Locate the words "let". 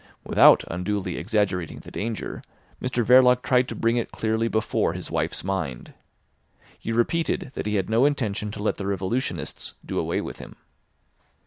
8.63-8.77